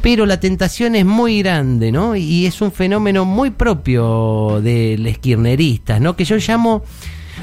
Pero 0.00 0.24
la 0.24 0.40
tentación 0.40 0.94
es 0.94 1.04
muy 1.04 1.42
grande, 1.42 1.92
¿no? 1.92 2.16
Y 2.16 2.46
es 2.46 2.62
un 2.62 2.72
fenómeno 2.72 3.26
muy 3.26 3.50
propio 3.50 4.60
del 4.62 5.06
esquirneristas, 5.06 6.00
¿no? 6.00 6.16
Que 6.16 6.24
yo 6.24 6.36
llamo 6.36 6.82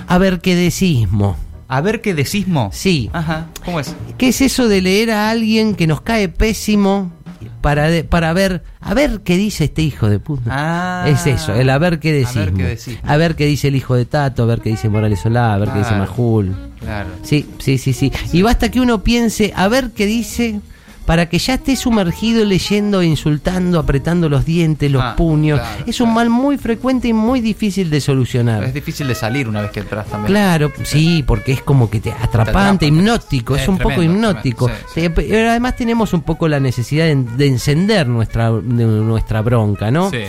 a 0.07 0.17
ver 0.17 0.39
qué 0.41 0.55
decismo. 0.55 1.37
A 1.67 1.79
ver 1.79 2.01
qué 2.01 2.13
decísmo. 2.13 2.69
Sí. 2.73 3.09
Ajá. 3.13 3.47
¿Cómo 3.63 3.79
es? 3.79 3.95
¿Qué 4.17 4.29
es 4.29 4.41
eso 4.41 4.67
de 4.67 4.81
leer 4.81 5.11
a 5.11 5.29
alguien 5.29 5.75
que 5.75 5.87
nos 5.87 6.01
cae 6.01 6.27
pésimo 6.27 7.13
para, 7.61 7.87
de- 7.89 8.03
para 8.03 8.33
ver, 8.33 8.63
a 8.79 8.93
ver 8.93 9.21
qué 9.23 9.37
dice 9.37 9.65
este 9.65 9.81
hijo 9.81 10.09
de 10.09 10.19
puta? 10.19 10.43
Ah. 10.49 11.05
es 11.07 11.25
eso, 11.27 11.53
el 11.53 11.69
a 11.69 11.77
ver 11.77 11.99
qué 11.99 12.09
A 12.09 12.11
ver 12.13 12.25
decimos. 12.25 12.57
qué 12.57 12.63
decimos. 12.65 13.01
A 13.05 13.17
ver 13.17 13.35
qué 13.35 13.45
dice 13.45 13.67
el 13.69 13.75
hijo 13.75 13.95
de 13.95 14.05
Tato, 14.05 14.43
a 14.43 14.45
ver 14.45 14.61
qué 14.61 14.69
dice 14.71 14.89
Morales 14.89 15.19
Solá, 15.19 15.53
a 15.53 15.57
ver 15.57 15.69
qué 15.69 15.79
dice. 15.79 15.91
Majul. 15.95 16.55
Claro. 16.79 17.09
Sí, 17.23 17.47
sí, 17.59 17.77
sí, 17.77 17.93
sí. 17.93 18.11
Y 18.33 18.41
basta 18.41 18.69
que 18.71 18.79
uno 18.81 19.03
piense, 19.03 19.53
a 19.55 19.67
ver 19.67 19.91
qué 19.91 20.05
dice, 20.05 20.59
para 21.05 21.27
que 21.27 21.39
ya 21.39 21.55
esté 21.55 21.75
sumergido 21.75 22.45
leyendo, 22.45 23.01
insultando, 23.03 23.79
apretando 23.79 24.29
los 24.29 24.45
dientes, 24.45 24.89
los 24.91 25.01
Ah, 25.03 25.15
puños. 25.17 25.59
claro, 25.59 25.83
es 25.87 25.99
un 25.99 26.05
claro. 26.13 26.15
mal 26.15 26.29
muy 26.29 26.57
frecuente 26.57 27.07
y 27.07 27.13
muy 27.13 27.41
difícil 27.41 27.89
de 27.89 27.99
solucionar. 27.99 28.63
Es 28.63 28.73
difícil 28.73 29.07
de 29.07 29.15
salir 29.15 29.47
una 29.49 29.61
vez 29.61 29.71
que 29.71 29.79
entras 29.81 30.05
también. 30.07 30.31
Claro, 30.31 30.71
sí, 30.83 31.23
porque 31.25 31.53
es 31.53 31.61
como 31.63 31.89
que 31.89 31.99
te 31.99 32.11
atrapante, 32.11 32.85
atrapa. 32.85 32.85
hipnótico, 32.85 33.55
es, 33.55 33.63
Es 33.63 33.67
un 33.67 33.77
poco 33.77 34.01
hipnótico. 34.03 34.69
sí, 34.93 35.09
Pero 35.09 35.49
además 35.49 35.75
tenemos 35.75 36.13
un 36.13 36.21
poco 36.21 36.47
la 36.47 36.59
necesidad 36.59 37.05
de, 37.05 37.15
de 37.15 37.47
encender 37.47 38.07
nuestra, 38.07 38.51
de 38.51 38.85
nuestra 38.85 39.41
bronca, 39.41 39.91
¿no? 39.91 40.11
Sí. 40.11 40.19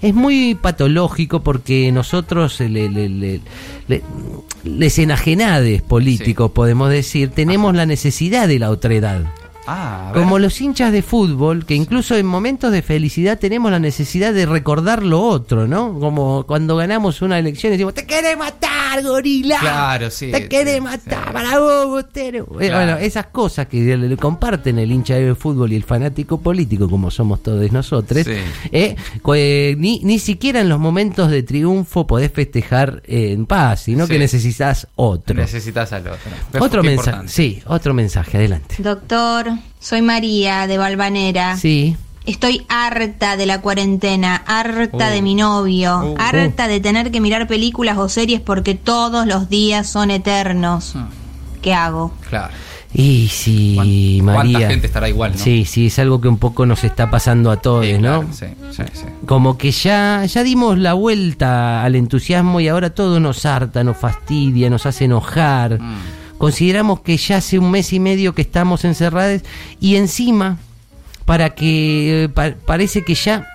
Es 0.00 0.14
muy 0.14 0.56
patológico 0.56 1.42
porque 1.44 1.92
nosotros, 1.92 2.58
le, 2.58 2.88
le- 2.88 3.08
le- 3.08 3.40
le- 3.86 4.02
les 4.64 4.98
enajenades 4.98 5.82
políticos, 5.82 6.50
podemos 6.50 6.90
decir, 6.90 7.30
tenemos 7.30 7.72
la 7.76 7.86
necesidad 7.86 8.48
de 8.48 8.58
la 8.58 8.70
otredad. 8.70 9.22
Ah. 9.66 10.10
Como 10.14 10.38
los 10.38 10.60
hinchas 10.60 10.92
de 10.92 11.02
fútbol, 11.02 11.64
que 11.64 11.74
incluso 11.74 12.16
en 12.16 12.26
momentos 12.26 12.72
de 12.72 12.82
felicidad 12.82 13.38
tenemos 13.38 13.70
la 13.70 13.78
necesidad 13.78 14.32
de 14.34 14.44
recordar 14.46 15.02
lo 15.02 15.22
otro, 15.22 15.68
¿no? 15.68 15.98
Como 16.00 16.44
cuando 16.46 16.76
ganamos 16.76 17.22
una 17.22 17.38
elección 17.38 17.70
y 17.72 17.76
decimos, 17.76 17.94
te 17.94 18.04
querés 18.06 18.36
matar, 18.36 19.02
gorila. 19.02 19.58
Claro, 19.60 20.10
sí, 20.10 20.30
Te 20.32 20.48
querés 20.48 20.76
sí, 20.76 20.80
matar 20.80 21.26
sí. 21.28 21.32
para 21.32 21.58
vos, 21.60 21.86
Botero. 21.86 22.44
Eh, 22.60 22.68
Claro. 22.68 22.76
Bueno, 22.94 22.96
esas 22.98 23.26
cosas 23.26 23.66
que 23.66 23.96
le, 23.96 24.16
comparten 24.16 24.78
el 24.78 24.90
hincha 24.90 25.14
de 25.14 25.34
fútbol 25.34 25.72
y 25.72 25.76
el 25.76 25.84
fanático 25.84 26.40
político, 26.40 26.88
como 26.90 27.10
somos 27.10 27.42
todos 27.42 27.70
nosotros, 27.72 28.24
Sí. 28.24 28.32
eh, 28.72 28.96
eh, 29.34 29.74
ni, 29.78 30.00
ni 30.02 30.18
siquiera 30.18 30.60
en 30.60 30.68
los 30.68 30.78
momentos 30.80 31.30
de 31.30 31.42
triunfo 31.42 32.06
podés 32.06 32.32
festejar 32.32 33.02
eh, 33.06 33.32
en 33.32 33.46
paz, 33.46 33.82
sino 33.84 34.06
Sí. 34.06 34.12
que 34.12 34.18
necesitas 34.18 34.88
otro. 34.96 35.36
Necesitas 35.36 35.92
al 35.92 36.06
otro. 36.08 36.18
Pero 36.50 36.64
Otro 36.64 36.82
mensaje, 36.82 37.28
sí, 37.28 37.62
otro 37.66 37.94
mensaje, 37.94 38.36
adelante. 38.38 38.76
Doctor, 38.78 39.51
soy 39.80 40.02
María 40.02 40.66
de 40.66 40.78
Valvanera. 40.78 41.56
Sí. 41.56 41.96
Estoy 42.24 42.64
harta 42.68 43.36
de 43.36 43.46
la 43.46 43.60
cuarentena, 43.60 44.36
harta 44.46 45.10
de 45.10 45.22
mi 45.22 45.34
novio, 45.34 45.98
Uh. 46.12 46.14
harta 46.18 46.68
de 46.68 46.78
tener 46.78 47.10
que 47.10 47.20
mirar 47.20 47.48
películas 47.48 47.98
o 47.98 48.08
series 48.08 48.40
porque 48.40 48.74
todos 48.76 49.26
los 49.26 49.48
días 49.48 49.88
son 49.88 50.10
eternos. 50.12 50.92
Ah, 50.94 51.08
¿Qué 51.62 51.74
hago? 51.74 52.12
Claro. 52.28 52.54
Y 52.94 53.28
sí, 53.28 53.72
¿Cuán- 53.74 54.24
María. 54.36 54.52
cuánta 54.58 54.68
gente 54.70 54.86
estará 54.86 55.08
igual, 55.08 55.32
no? 55.32 55.38
Sí, 55.38 55.64
sí, 55.64 55.86
es 55.86 55.98
algo 55.98 56.20
que 56.20 56.28
un 56.28 56.36
poco 56.38 56.66
nos 56.66 56.84
está 56.84 57.10
pasando 57.10 57.50
a 57.50 57.56
todos, 57.56 57.86
Sí, 57.86 57.94
¿no? 57.94 58.00
claro, 58.00 58.28
sí, 58.32 58.46
sí, 58.70 58.82
sí. 58.92 59.04
Como 59.26 59.56
que 59.58 59.70
ya, 59.72 60.24
ya 60.26 60.42
dimos 60.42 60.76
la 60.78 60.92
vuelta 60.92 61.82
al 61.82 61.96
entusiasmo 61.96 62.60
y 62.60 62.68
ahora 62.68 62.90
todo 62.90 63.18
nos 63.18 63.46
harta, 63.46 63.82
nos 63.82 63.96
fastidia, 63.96 64.68
nos 64.70 64.84
hace 64.86 65.06
enojar. 65.06 65.80
Mm. 65.80 65.96
Consideramos 66.42 67.02
que 67.02 67.16
ya 67.16 67.36
hace 67.36 67.56
un 67.56 67.70
mes 67.70 67.92
y 67.92 68.00
medio 68.00 68.34
que 68.34 68.42
estamos 68.42 68.84
encerrados 68.84 69.42
y 69.78 69.94
encima, 69.94 70.58
para 71.24 71.50
que 71.50 72.24
eh, 72.24 72.28
pa- 72.28 72.54
parece 72.66 73.02
que 73.04 73.14
ya 73.14 73.46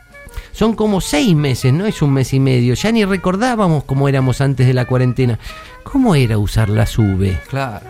son 0.53 0.73
como 0.73 1.01
seis 1.01 1.35
meses, 1.35 1.73
no 1.73 1.85
es 1.85 2.01
un 2.01 2.13
mes 2.13 2.33
y 2.33 2.39
medio. 2.39 2.75
Ya 2.75 2.93
ni 2.93 3.03
recordábamos 3.03 3.83
cómo 3.83 4.07
éramos 4.07 4.39
antes 4.39 4.65
de 4.67 4.73
la 4.73 4.85
cuarentena. 4.85 5.37
¿Cómo 5.83 6.15
era 6.15 6.37
usar 6.37 6.69
la 6.69 6.85
sube? 6.85 7.37
Claro. 7.49 7.85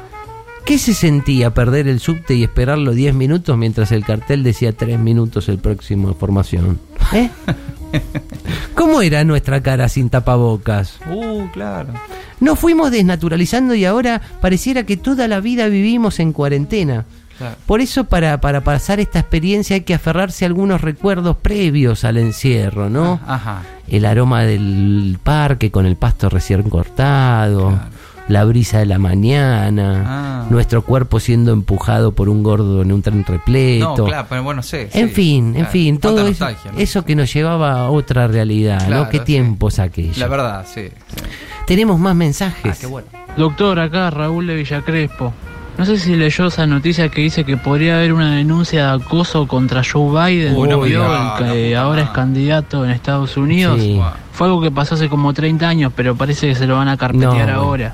¿Qué 0.66 0.80
se 0.80 0.96
sentía 0.96 1.54
perder 1.54 1.88
el 1.88 2.00
subte 2.00 2.34
y 2.34 2.44
esperarlo 2.44 2.94
10 2.94 3.13
minutos 3.13 3.56
mientras 3.56 3.92
el 3.92 4.04
cartel 4.04 4.42
decía 4.42 4.72
3 4.74 4.98
minutos 4.98 5.48
el 5.48 5.60
próximo 5.60 6.16
formación? 6.16 6.80
¿Eh? 7.13 7.30
¿Cómo 8.74 9.04
era 9.04 9.24
nuestra 9.24 9.62
cara 9.62 9.89
sin 9.89 10.10
tapabocas? 10.10 10.98
Uh, 11.08 11.48
claro. 11.54 11.94
Nos 12.39 12.60
fuimos 12.60 12.91
desnaturalizando 12.91 13.74
y 13.75 13.86
ahora 13.86 14.22
pareciera 14.41 14.84
que 14.84 14.98
toda 14.98 15.27
la 15.27 15.39
vida 15.39 15.67
vivimos 15.67 16.20
en 16.20 16.34
cuarentena. 16.34 17.06
Claro. 17.38 17.56
Por 17.67 17.82
eso 17.82 18.06
para, 18.06 18.41
para 18.41 18.62
pasar 18.62 19.00
esta 19.00 19.20
experiencia 19.20 19.75
hay 19.75 19.82
que 19.82 19.94
aferrarse 19.94 20.44
a 20.44 20.48
algunos 20.48 20.82
recuerdos 20.82 21.38
previos 21.38 22.03
al 22.03 22.17
encierro, 22.17 22.89
¿no? 22.89 23.20
Ajá. 23.27 23.62
El 23.88 24.06
aroma 24.06 24.44
del 24.44 25.20
parque 25.24 25.70
con 25.72 25.86
el 25.86 25.96
pasto 25.98 26.29
recién 26.29 26.63
cortado, 26.63 27.70
Claro. 27.70 27.86
la 28.27 28.44
brisa 28.44 28.79
de 28.79 28.88
la 28.88 28.98
mañana, 28.98 30.03
Ah. 30.08 30.46
nuestro 30.50 30.84
cuerpo 30.84 31.20
siendo 31.20 31.53
empujado 31.53 32.12
por 32.13 32.27
un 32.27 32.41
gordo 32.41 32.82
en 32.82 32.91
un 32.91 33.01
tren 33.03 33.24
repleto. 33.24 33.96
No, 33.98 34.06
claro, 34.06 34.25
pero 34.29 34.44
bueno, 34.44 34.63
sí. 34.63 34.77
En 34.94 35.10
sí, 35.10 35.13
fin, 35.13 35.56
en 35.56 35.67
fin, 35.67 36.00
todo 36.00 36.27
eso, 36.27 36.48
eso 36.75 37.06
que 37.06 37.15
nos 37.15 37.32
llevaba 37.32 37.74
a 37.82 37.89
otra 37.91 38.27
realidad, 38.27 38.88
¿no? 38.89 39.10
Qué 39.10 39.20
sí. 39.20 39.25
tiempos 39.25 39.77
aquellos. 39.77 40.17
La 40.17 40.27
verdad, 40.27 40.65
sí. 40.67 40.89
sí. 40.89 41.24
Tenemos 41.68 42.00
más 42.00 42.16
mensajes. 42.16 42.72
Ah, 42.72 42.78
qué 42.80 42.88
bueno. 42.88 43.10
Doctor, 43.36 43.78
acá 43.82 44.10
Raúl 44.10 44.48
de 44.48 44.56
Villacrespo. 44.56 45.34
No 45.78 45.86
sé 45.86 46.00
si 46.00 46.16
leyó 46.16 46.48
esa 46.48 46.66
noticia 46.66 47.10
que 47.10 47.22
dice 47.22 47.44
que 47.44 47.58
podría 47.58 47.98
haber 47.98 48.14
una 48.14 48.36
denuncia 48.36 48.88
de 48.88 49.04
acoso 49.04 49.48
contra 49.48 49.84
Joe 49.84 50.10
Biden, 50.10 50.56
que 51.38 51.76
ahora 51.76 52.04
es 52.04 52.10
candidato 52.12 52.86
en 52.86 52.92
Estados 52.92 53.36
Unidos. 53.36 53.82
Sí. 53.82 54.02
Fue 54.32 54.48
algo 54.48 54.62
que 54.62 54.72
pasó 54.72 54.96
hace 54.96 55.10
como 55.10 55.34
30 55.34 55.68
años, 55.68 55.92
pero 55.94 56.16
parece 56.16 56.48
que 56.48 56.56
se 56.56 56.68
lo 56.68 56.78
van 56.78 56.88
a 56.88 56.96
carpetear 56.96 57.50
No, 57.50 57.62
ahora. 57.62 57.94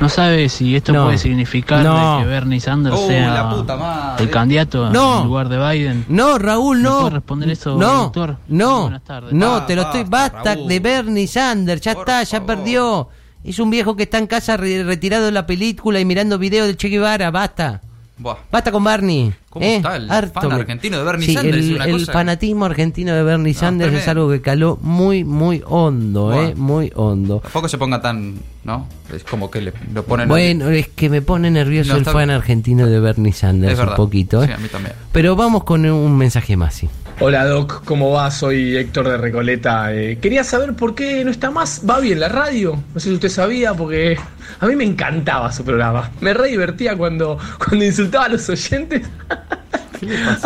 No 0.00 0.08
sabe 0.08 0.48
si 0.48 0.74
esto 0.76 0.92
No. 0.92 1.04
puede 1.04 1.18
significar 1.18 1.82
No. 1.84 2.18
de 2.18 2.24
que 2.24 2.28
Bernie 2.30 2.60
Sanders 2.60 2.96
Oh, 2.98 3.06
sea 3.06 3.32
la 3.34 3.50
puta 3.50 3.76
madre. 3.76 4.24
el 4.24 4.30
candidato 4.30 4.90
No. 4.90 5.20
en 5.22 5.26
lugar 5.26 5.48
de 5.48 5.58
Biden. 5.58 6.04
No, 6.08 6.38
Raúl, 6.38 6.78
¿Me 6.78 6.82
no. 6.84 6.98
puede 7.00 7.10
responder 7.10 7.50
eso, 7.50 7.76
no, 7.76 7.92
doctor? 8.04 8.36
No, 8.48 8.82
Buenas 8.82 9.04
tardes. 9.04 9.32
no, 9.32 9.54
Ah, 9.56 9.66
te 9.66 9.76
lo 9.76 9.82
estoy. 9.82 10.04
basta, 10.04 10.36
Basta 10.36 10.54
Raúl. 10.54 10.68
de 10.68 10.80
Bernie 10.80 11.26
Sanders, 11.26 11.80
ya 11.80 11.94
Por 11.94 12.02
está, 12.02 12.22
ya 12.22 12.40
favor. 12.40 12.46
perdió. 12.56 13.08
Es 13.44 13.58
un 13.58 13.68
viejo 13.70 13.94
que 13.94 14.04
está 14.04 14.18
en 14.18 14.26
casa 14.26 14.56
re- 14.56 14.84
retirado 14.84 15.26
de 15.26 15.32
la 15.32 15.46
película 15.46 16.00
y 16.00 16.04
mirando 16.06 16.38
videos 16.38 16.66
de 16.66 16.76
Che 16.76 16.88
Guevara, 16.88 17.30
basta. 17.30 17.82
Buah. 18.16 18.36
Basta 18.52 18.70
con 18.70 18.84
Barney. 18.84 19.32
¿Cómo 19.50 19.64
¿eh? 19.66 19.76
está 19.76 19.96
el 19.96 20.08
Harto 20.10 20.40
fan 20.40 20.52
argentino 20.52 20.98
de 20.98 21.04
Bernie 21.04 21.26
Sí, 21.26 21.34
Sanders? 21.34 21.56
El, 21.56 21.64
Es 21.64 21.74
una 21.76 21.84
el 21.86 21.92
cosa- 21.92 22.12
fanatismo 22.12 22.64
argentino 22.64 23.12
de 23.14 23.22
Bernie 23.24 23.54
Sanders 23.54 23.92
es 23.92 24.06
algo 24.08 24.30
que 24.30 24.40
caló 24.40 24.78
muy, 24.82 25.24
muy 25.24 25.62
hondo, 25.66 26.26
Buah. 26.26 26.44
¿eh? 26.50 26.54
Muy 26.54 26.92
hondo. 26.94 27.40
Tampoco 27.40 27.68
se 27.68 27.76
ponga 27.76 28.00
tan, 28.00 28.36
¿no? 28.62 28.86
Es 29.12 29.24
como 29.24 29.50
que 29.50 29.60
le, 29.60 29.72
lo 29.92 30.04
ponen... 30.04 30.28
Bueno, 30.28 30.68
es 30.70 30.88
que 30.88 31.10
me 31.10 31.22
pone 31.22 31.50
nervioso 31.50 31.88
No, 31.90 31.94
el 31.96 32.00
está 32.02 32.12
fan 32.12 32.30
argentino 32.30 32.86
de 32.86 33.00
Bernie 33.00 33.32
Sanders 33.32 33.78
Es 33.78 33.84
un 33.86 33.94
poquito, 33.96 34.42
¿eh? 34.44 34.46
Sí, 34.46 34.52
a 34.52 34.58
mí 34.58 34.68
también. 34.68 34.94
Pero 35.10 35.34
vamos 35.34 35.64
con 35.64 35.84
un 35.84 36.16
mensaje 36.16 36.56
más, 36.56 36.74
sí. 36.74 36.88
Hola 37.20 37.44
Doc, 37.46 37.84
¿cómo 37.84 38.10
va? 38.10 38.28
Soy 38.32 38.76
Héctor 38.76 39.08
de 39.08 39.16
Recoleta. 39.16 39.94
Eh, 39.94 40.18
quería 40.20 40.42
saber 40.42 40.74
por 40.74 40.96
qué 40.96 41.24
no 41.24 41.30
está 41.30 41.48
más 41.50 41.80
Babi 41.84 42.10
en 42.10 42.18
la 42.18 42.28
radio. 42.28 42.82
No 42.92 43.00
sé 43.00 43.08
si 43.08 43.14
usted 43.14 43.28
sabía, 43.28 43.72
porque 43.72 44.18
a 44.58 44.66
mí 44.66 44.74
me 44.74 44.82
encantaba 44.82 45.52
su 45.52 45.64
programa. 45.64 46.10
Me 46.20 46.34
re 46.34 46.48
divertía 46.48 46.96
cuando, 46.96 47.38
cuando 47.58 47.84
insultaba 47.84 48.24
a 48.24 48.28
los 48.30 48.48
oyentes. 48.48 49.02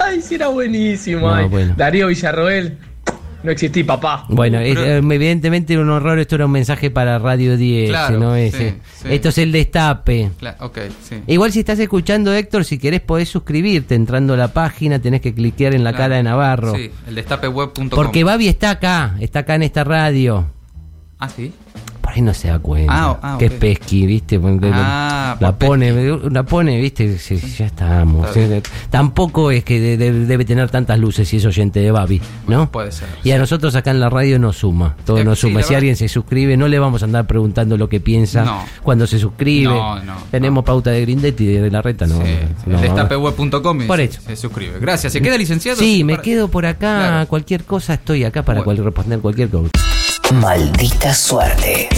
Ay, 0.00 0.20
sí, 0.20 0.34
era 0.34 0.48
buenísimo. 0.48 1.28
No, 1.28 1.34
ay. 1.34 1.48
bueno. 1.48 1.74
Darío 1.76 2.08
Villarroel, 2.08 2.76
no 3.42 3.50
existí, 3.50 3.84
papá. 3.84 4.24
Bueno, 4.28 4.58
Uh, 4.58 4.62
es- 4.62 4.74
pero- 4.74 4.86
eh, 4.86 5.14
evidentemente 5.14 5.72
era 5.72 5.82
un 5.82 5.90
horror, 5.90 6.18
esto 6.18 6.34
era 6.34 6.46
un 6.46 6.52
mensaje 6.52 6.90
para 6.90 7.18
Radio 7.18 7.56
10, 7.56 7.88
Claro, 7.90 8.18
¿no? 8.18 8.34
Ese. 8.36 8.76
sí. 9.00 9.08
Esto 9.10 9.30
es 9.30 9.38
el 9.38 9.52
destape. 9.52 10.30
Claro, 10.38 10.56
ok, 10.66 10.78
sí. 11.02 11.16
Igual 11.26 11.52
si 11.52 11.60
estás 11.60 11.78
escuchando, 11.78 12.32
Héctor, 12.34 12.64
si 12.64 12.78
querés 12.78 13.00
podés 13.00 13.28
suscribirte 13.28 13.94
entrando 13.94 14.34
a 14.34 14.36
la 14.36 14.48
página, 14.52 14.98
tenés 15.00 15.20
que 15.20 15.32
cliquear 15.34 15.74
en 15.74 15.84
la 15.84 15.90
Claro. 15.92 16.02
cara 16.04 16.16
de 16.16 16.22
Navarro. 16.22 16.74
Sí, 16.74 16.90
el 17.06 17.14
destapeweb.com. 17.14 17.88
Porque 17.90 18.24
Babi 18.24 18.48
está 18.48 18.70
acá, 18.70 19.16
está 19.20 19.40
acá 19.40 19.54
en 19.54 19.62
esta 19.62 19.84
radio. 19.84 20.46
Ah, 21.18 21.28
sí. 21.28 21.52
Por 22.10 22.16
ahí 22.16 22.22
no 22.22 22.34
se 22.34 22.48
da 22.48 22.58
cuenta. 22.58 22.92
Ah, 22.92 23.18
ah, 23.22 23.36
que 23.38 23.46
ok. 23.46 23.52
es 23.52 23.58
pesqui, 23.58 24.06
¿viste? 24.06 24.40
Ah, 24.72 25.36
la 25.38 25.52
por 25.56 25.68
pone, 25.70 25.92
la 26.30 26.42
pone, 26.42 26.80
¿viste? 26.80 27.18
Sí, 27.18 27.36
ya 27.36 27.66
estamos. 27.66 28.28
Tampoco 28.90 29.50
es 29.50 29.62
que 29.64 29.78
de- 29.80 29.96
de- 29.96 30.26
debe 30.26 30.44
tener 30.44 30.68
tantas 30.70 30.98
luces 30.98 31.28
si 31.28 31.36
es 31.36 31.44
oyente 31.46 31.80
de 31.80 31.90
Babi, 31.92 32.20
¿no? 32.48 32.70
Puede 32.70 32.90
ser. 32.92 33.08
Y 33.22 33.30
a 33.30 33.38
nosotros 33.38 33.74
acá 33.76 33.90
en 33.92 34.00
la 34.00 34.10
radio 34.10 34.38
nos 34.38 34.56
suma, 34.56 34.96
todo 35.04 35.18
Eh, 35.18 35.24
nos 35.24 35.38
sí, 35.38 35.48
suma. 35.48 35.62
Si 35.62 35.74
alguien 35.74 35.94
se 35.96 36.08
suscribe, 36.08 36.56
no 36.56 36.66
le 36.68 36.78
vamos 36.78 37.02
a 37.02 37.04
andar 37.04 37.26
preguntando 37.26 37.76
lo 37.76 37.88
que 37.88 38.00
piensa 38.00 38.44
No. 38.44 38.64
cuando 38.82 39.06
se 39.06 39.18
suscribe. 39.18 39.72
No, 39.72 40.02
no, 40.02 40.14
Tenemos 40.30 40.64
pauta 40.64 40.90
de 40.90 41.02
Grindetti 41.02 41.44
y 41.44 41.46
de 41.58 41.70
la 41.70 41.80
reta, 41.82 42.06
¿no? 42.06 42.16
Sí, 42.16 42.32
destapeweb.com 42.66 43.80
se- 44.26 44.36
suscribe. 44.36 44.78
Gracias. 44.80 45.12
¿Se 45.12 45.20
queda 45.22 45.36
licenciado? 45.38 45.78
Sí, 45.78 46.02
me 46.04 46.14
Para- 46.14 46.22
quedo 46.22 46.48
por 46.48 46.66
acá. 46.66 46.78
Claro. 46.80 47.28
Cualquier 47.28 47.64
cosa 47.64 47.94
estoy 47.94 48.24
acá 48.24 48.42
para 48.42 48.60
Bueno. 48.62 48.82
cual- 48.82 48.84
responder 48.86 49.20
cualquier 49.20 49.48
cosa. 49.50 49.68
Maldita 50.32 51.12
suerte. 51.12 51.88